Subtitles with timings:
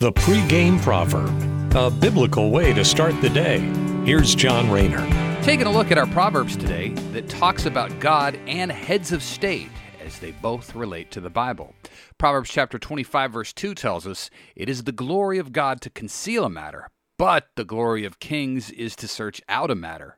[0.00, 3.58] The pregame proverb, a biblical way to start the day.
[4.04, 5.04] Here's John Rayner.
[5.42, 9.70] Taking a look at our Proverbs today that talks about God and heads of state
[10.00, 11.74] as they both relate to the Bible.
[12.16, 16.44] Proverbs chapter 25, verse 2 tells us, It is the glory of God to conceal
[16.44, 16.86] a matter,
[17.16, 20.16] but the glory of kings is to search out a matter.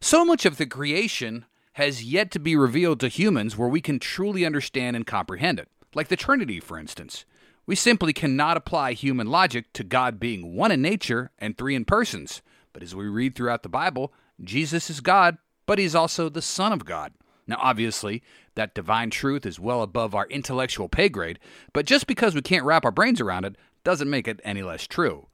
[0.00, 1.44] So much of the creation
[1.74, 5.68] has yet to be revealed to humans where we can truly understand and comprehend it,
[5.94, 7.24] like the Trinity, for instance.
[7.64, 11.84] We simply cannot apply human logic to God being one in nature and three in
[11.84, 12.42] persons.
[12.72, 14.12] But as we read throughout the Bible,
[14.42, 17.12] Jesus is God, but he's also the Son of God.
[17.46, 18.22] Now, obviously,
[18.54, 21.38] that divine truth is well above our intellectual pay grade,
[21.72, 24.86] but just because we can't wrap our brains around it doesn't make it any less
[24.86, 25.26] true.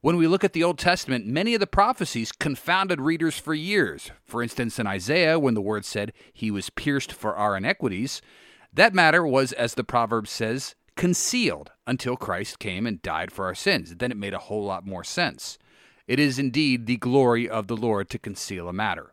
[0.00, 4.10] When we look at the Old Testament, many of the prophecies confounded readers for years.
[4.24, 8.22] For instance, in Isaiah, when the word said, He was pierced for our iniquities,
[8.72, 13.54] that matter was, as the proverb says, concealed until Christ came and died for our
[13.54, 13.94] sins.
[13.94, 15.58] Then it made a whole lot more sense.
[16.08, 19.12] It is indeed the glory of the Lord to conceal a matter.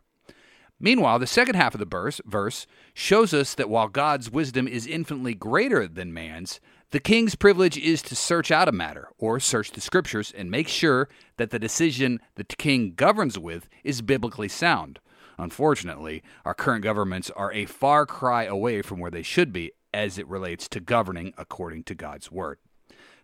[0.80, 5.34] Meanwhile, the second half of the verse, shows us that while God's wisdom is infinitely
[5.34, 9.80] greater than man's, the king's privilege is to search out a matter, or search the
[9.80, 11.08] scriptures, and make sure
[11.38, 15.00] that the decision the king governs with is biblically sound.
[15.38, 20.18] Unfortunately, our current governments are a far cry away from where they should be as
[20.18, 22.58] it relates to governing according to God's word.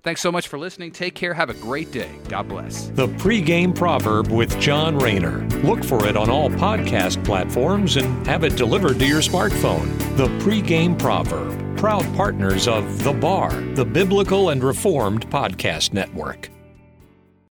[0.03, 0.93] Thanks so much for listening.
[0.93, 1.35] Take care.
[1.35, 2.11] Have a great day.
[2.29, 2.87] God bless.
[2.89, 5.47] The pregame proverb with John Rayner.
[5.63, 9.99] Look for it on all podcast platforms and have it delivered to your smartphone.
[10.17, 11.77] The pregame proverb.
[11.77, 16.49] Proud partners of The Bar, the Biblical and Reformed Podcast Network.